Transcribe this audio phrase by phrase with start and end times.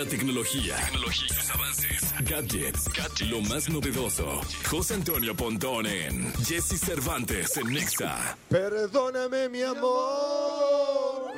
[0.00, 2.88] La tecnología, tecnología sus avances, gadgets,
[3.28, 4.40] lo más novedoso.
[4.66, 8.34] José Antonio Pontón en Jesse Cervantes en Nexa.
[8.48, 11.34] Perdóname, mi amor.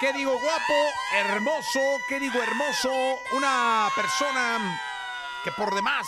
[0.00, 0.74] ¿Qué digo guapo,
[1.16, 1.80] hermoso?
[2.10, 2.90] ¿Qué digo hermoso?
[3.34, 4.78] Una persona
[5.42, 6.06] que por demás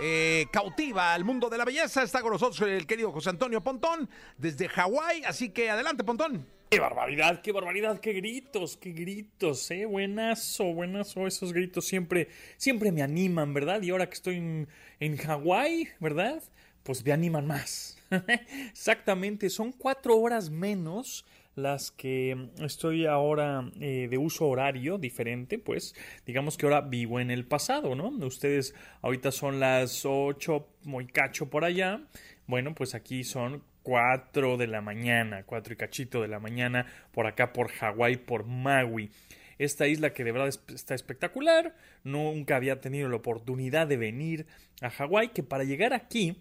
[0.00, 2.02] eh, cautiva al mundo de la belleza.
[2.02, 5.24] Está con nosotros el querido José Antonio Pontón desde Hawái.
[5.24, 6.46] Así que adelante, Pontón.
[6.72, 9.84] ¡Qué barbaridad, qué barbaridad, qué gritos, qué gritos, eh!
[9.84, 13.82] Buenazo, buenazo, esos gritos siempre, siempre me animan, ¿verdad?
[13.82, 16.42] Y ahora que estoy en, en Hawái, ¿verdad?
[16.82, 17.98] Pues me animan más.
[18.70, 25.94] Exactamente, son cuatro horas menos las que estoy ahora eh, de uso horario diferente, pues
[26.24, 28.08] digamos que ahora vivo en el pasado, ¿no?
[28.08, 32.00] Ustedes ahorita son las ocho, muy cacho por allá.
[32.46, 37.26] Bueno, pues aquí son 4 de la mañana, 4 y cachito de la mañana, por
[37.26, 39.10] acá por Hawái, por Maui.
[39.58, 44.46] Esta isla que de verdad está espectacular, nunca había tenido la oportunidad de venir
[44.80, 46.36] a Hawái, que para llegar aquí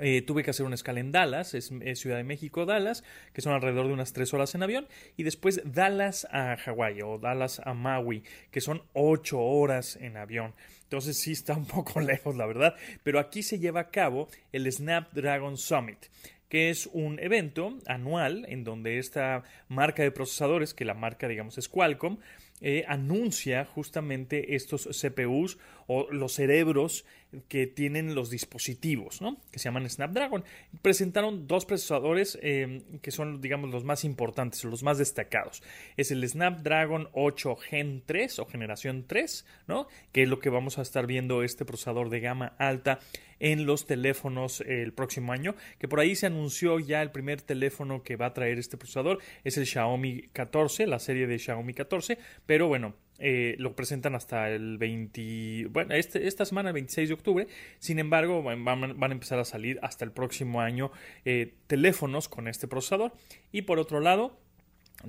[0.00, 3.52] eh, tuve que hacer una escala en Dallas, es, Ciudad de México, Dallas, que son
[3.52, 7.74] alrededor de unas tres horas en avión, y después Dallas a Hawái o Dallas a
[7.74, 10.54] Maui, que son ocho horas en avión.
[10.84, 14.70] Entonces sí está un poco lejos, la verdad, pero aquí se lleva a cabo el
[14.70, 16.06] Snapdragon Summit
[16.48, 21.58] que es un evento anual en donde esta marca de procesadores, que la marca digamos
[21.58, 22.18] es Qualcomm,
[22.60, 27.04] eh, anuncia justamente estos CPUs o los cerebros
[27.48, 29.38] que tienen los dispositivos, ¿no?
[29.50, 30.44] Que se llaman Snapdragon.
[30.82, 35.62] Presentaron dos procesadores eh, que son, digamos, los más importantes, los más destacados.
[35.96, 39.88] Es el Snapdragon 8 Gen 3 o generación 3, ¿no?
[40.12, 42.98] Que es lo que vamos a estar viendo este procesador de gama alta
[43.40, 48.02] en los teléfonos el próximo año, que por ahí se anunció ya el primer teléfono
[48.02, 52.18] que va a traer este procesador, es el Xiaomi 14, la serie de Xiaomi 14,
[52.48, 57.14] pero bueno, eh, lo presentan hasta el 20, bueno, este, esta semana, el 26 de
[57.14, 57.46] octubre.
[57.78, 60.90] Sin embargo, van, a empezar a salir hasta el próximo año
[61.26, 63.12] eh, teléfonos con este procesador.
[63.52, 64.40] Y por otro lado,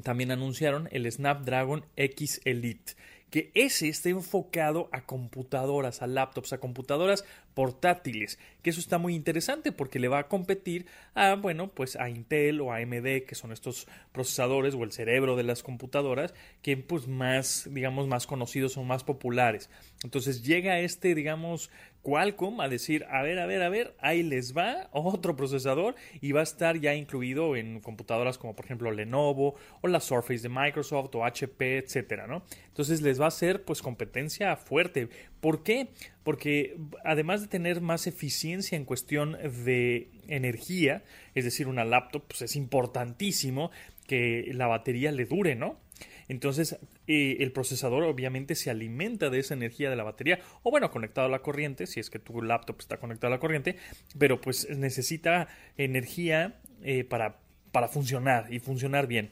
[0.04, 2.96] también anunciaron el Snapdragon X Elite
[3.30, 7.24] que ese esté enfocado a computadoras, a laptops, a computadoras
[7.60, 12.10] portátiles, que eso está muy interesante porque le va a competir a, bueno, pues a
[12.10, 16.78] Intel o a AMD, que son estos procesadores o el cerebro de las computadoras, que
[16.78, 19.70] pues más, digamos, más conocidos o más populares.
[20.06, 21.70] Entonces llega este, digamos,
[22.02, 26.32] Qualcomm a decir, a ver, a ver, a ver, ahí les va otro procesador y
[26.32, 30.50] va a estar ya incluido en computadoras como por ejemplo Lenovo o la Surface de
[30.50, 32.44] Microsoft o HP, etcétera, ¿no?
[32.68, 35.10] Entonces les va a hacer pues competencia fuerte.
[35.42, 35.90] ¿Por qué?
[36.24, 41.04] Porque además de tener más eficiencia en cuestión de energía,
[41.36, 43.72] es decir, una laptop, pues es importantísimo
[44.08, 45.80] que la batería le dure, ¿no?
[46.28, 46.78] Entonces,
[47.08, 51.28] eh, el procesador obviamente se alimenta de esa energía de la batería, o bueno, conectado
[51.28, 53.78] a la corriente, si es que tu laptop está conectado a la corriente,
[54.18, 57.40] pero pues necesita energía eh, para,
[57.72, 59.32] para funcionar y funcionar bien.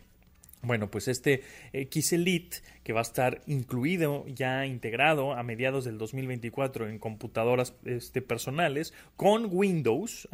[0.63, 5.97] Bueno, pues este X Elite que va a estar incluido ya integrado a mediados del
[5.97, 10.27] 2024 en computadoras este, personales con Windows,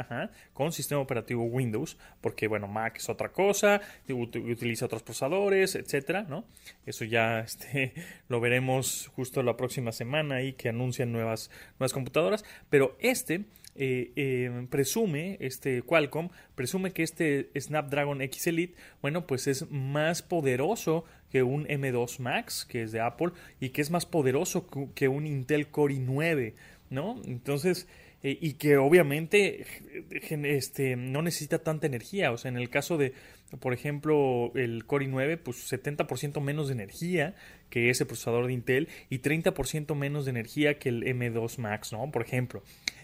[0.53, 6.45] con sistema operativo Windows, porque bueno, Mac es otra cosa, utiliza otros procesadores, etcétera, ¿no?
[6.85, 7.93] Eso ya este,
[8.29, 13.45] lo veremos justo la próxima semana y que anuncian nuevas, nuevas computadoras, pero este
[13.75, 20.21] eh, eh, presume, este Qualcomm, presume que este Snapdragon X Elite, bueno, pues es más
[20.21, 25.07] poderoso que un M2 Max, que es de Apple, y que es más poderoso que
[25.07, 26.53] un Intel Core i9,
[26.91, 27.19] ¿no?
[27.25, 27.87] Entonces,
[28.23, 29.65] eh, y que obviamente
[30.11, 33.13] este, no necesita tanta energía, o sea, en el caso de,
[33.59, 37.35] por ejemplo, el Core i9, pues 70% menos de energía
[37.69, 42.11] que ese procesador de Intel y 30% menos de energía que el M2 Max, ¿no?
[42.11, 42.63] Por ejemplo.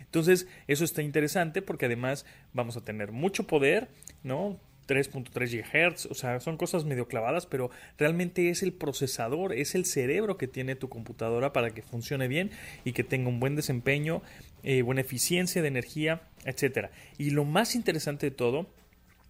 [0.09, 3.89] Entonces, eso está interesante porque además vamos a tener mucho poder,
[4.23, 4.59] ¿no?
[4.87, 9.85] 3.3 GHz, o sea, son cosas medio clavadas, pero realmente es el procesador, es el
[9.85, 12.49] cerebro que tiene tu computadora para que funcione bien
[12.83, 14.23] y que tenga un buen desempeño,
[14.63, 16.89] eh, buena eficiencia de energía, etcétera.
[17.19, 18.67] Y lo más interesante de todo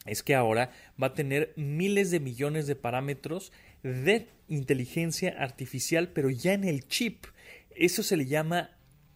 [0.05, 0.71] es que ahora
[1.01, 3.51] va a tener miles de millones de parámetros
[3.83, 7.25] de inteligencia artificial, pero ya en el chip.
[7.75, 8.71] Eso se le llama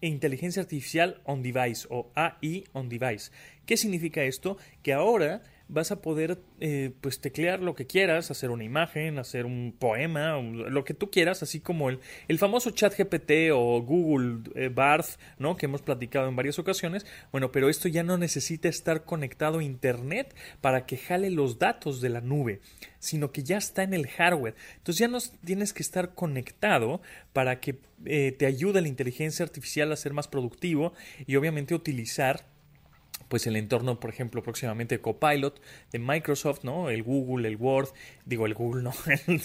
[0.07, 3.31] inteligencia artificial on device o AI on device.
[3.65, 4.57] ¿Qué significa esto?
[4.81, 5.41] Que ahora
[5.73, 10.39] vas a poder eh, pues teclear lo que quieras, hacer una imagen, hacer un poema,
[10.39, 15.19] lo que tú quieras, así como el, el famoso chat GPT o Google eh, Barth,
[15.39, 15.57] ¿no?
[15.57, 17.05] Que hemos platicado en varias ocasiones.
[17.31, 22.01] Bueno, pero esto ya no necesita estar conectado a Internet para que jale los datos
[22.01, 22.61] de la nube,
[22.99, 24.55] sino que ya está en el hardware.
[24.77, 27.01] Entonces ya no tienes que estar conectado
[27.33, 30.93] para que eh, te ayude la inteligencia artificial a ser más productivo
[31.25, 32.52] y obviamente utilizar
[33.27, 35.59] pues el entorno, por ejemplo, próximamente Copilot
[35.91, 36.89] de Microsoft, ¿no?
[36.89, 37.89] El Google, el Word,
[38.25, 38.93] digo el Google, no,
[39.27, 39.41] el,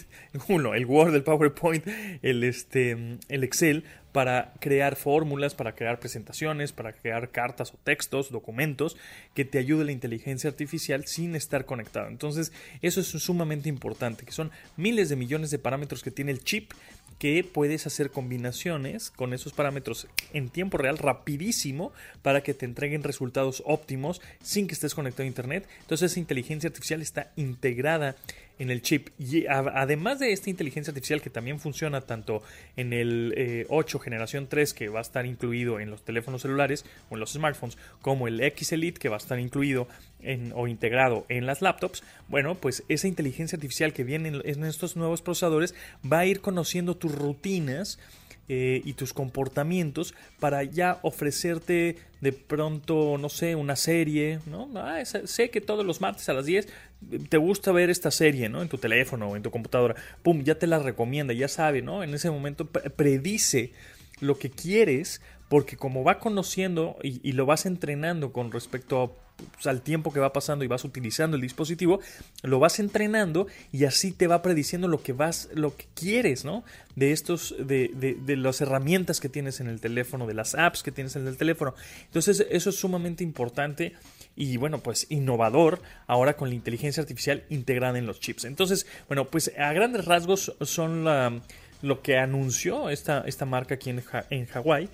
[0.46, 1.86] Google, el Word, el PowerPoint,
[2.22, 8.30] el este, el Excel para crear fórmulas, para crear presentaciones, para crear cartas o textos,
[8.30, 8.96] documentos
[9.34, 12.08] que te ayude la inteligencia artificial sin estar conectado.
[12.08, 16.42] Entonces, eso es sumamente importante, que son miles de millones de parámetros que tiene el
[16.42, 16.72] chip
[17.18, 21.92] que puedes hacer combinaciones con esos parámetros en tiempo real rapidísimo
[22.22, 25.68] para que te entreguen resultados óptimos sin que estés conectado a internet.
[25.80, 28.16] Entonces esa inteligencia artificial está integrada
[28.58, 29.08] en el chip.
[29.18, 32.42] Y además de esta inteligencia artificial que también funciona tanto
[32.76, 36.84] en el 8 eh, generación 3 que va a estar incluido en los teléfonos celulares
[37.10, 39.88] o en los smartphones, como el X Elite que va a estar incluido
[40.20, 44.96] en, o integrado en las laptops, bueno, pues esa inteligencia artificial que viene en estos
[44.96, 45.74] nuevos procesadores
[46.10, 47.98] va a ir conociendo tus rutinas
[48.48, 54.68] eh, y tus comportamientos para ya ofrecerte de pronto, no sé, una serie, ¿no?
[54.76, 56.68] Ah, sé que todos los martes a las 10
[57.28, 58.62] te gusta ver esta serie, ¿no?
[58.62, 59.94] En tu teléfono o en tu computadora.
[60.22, 62.02] Pum, ya te la recomienda, ya sabe, ¿no?
[62.02, 63.72] En ese momento predice
[64.20, 69.27] lo que quieres porque como va conociendo y, y lo vas entrenando con respecto a
[69.52, 72.00] pues, al tiempo que va pasando y vas utilizando el dispositivo,
[72.42, 76.64] lo vas entrenando y así te va prediciendo lo que vas, lo que quieres, ¿no?
[76.96, 80.90] De estos, de, de, las herramientas que tienes en el teléfono, de las apps que
[80.90, 81.74] tienes en el teléfono.
[82.06, 83.94] Entonces, eso es sumamente importante
[84.34, 88.44] y bueno, pues innovador ahora con la inteligencia artificial integrada en los chips.
[88.44, 91.04] Entonces, bueno, pues a grandes rasgos son
[91.82, 94.88] lo que anunció esta, esta marca aquí en, en Hawái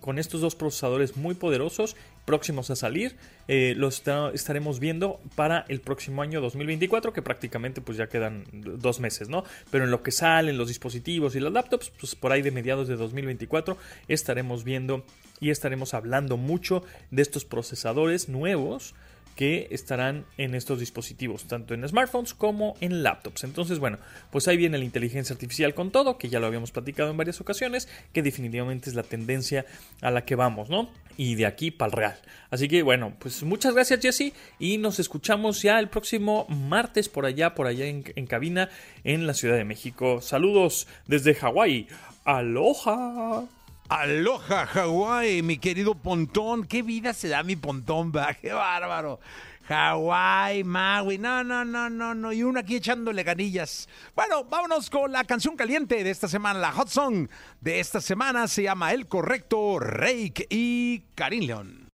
[0.00, 3.16] con estos dos procesadores muy poderosos próximos a salir.
[3.48, 4.02] Eh, los
[4.32, 9.44] estaremos viendo para el próximo año 2024, que prácticamente pues ya quedan dos meses, ¿no?
[9.70, 12.88] Pero en lo que salen los dispositivos y las laptops, pues por ahí de mediados
[12.88, 13.76] de 2024
[14.08, 15.04] estaremos viendo
[15.40, 18.94] y estaremos hablando mucho de estos procesadores nuevos
[19.40, 23.44] que estarán en estos dispositivos, tanto en smartphones como en laptops.
[23.44, 23.96] Entonces, bueno,
[24.30, 27.40] pues ahí viene la inteligencia artificial con todo, que ya lo habíamos platicado en varias
[27.40, 29.64] ocasiones, que definitivamente es la tendencia
[30.02, 30.90] a la que vamos, ¿no?
[31.16, 32.18] Y de aquí para el real.
[32.50, 37.24] Así que, bueno, pues muchas gracias, Jesse, y nos escuchamos ya el próximo martes por
[37.24, 38.68] allá, por allá en, en cabina,
[39.04, 40.20] en la Ciudad de México.
[40.20, 41.88] Saludos desde Hawái.
[42.26, 43.48] Aloha.
[43.90, 46.64] Aloha, Hawái, mi querido Pontón.
[46.64, 48.12] ¿Qué vida se da mi Pontón?
[48.40, 49.18] ¡Qué bárbaro!
[49.66, 52.32] Hawái, Maui, no, no, no, no, no.
[52.32, 53.88] Y uno aquí echándole ganillas.
[54.14, 56.60] Bueno, vámonos con la canción caliente de esta semana.
[56.60, 57.26] La hot song
[57.60, 61.88] de esta semana se llama El Correcto, Rake y Karim León.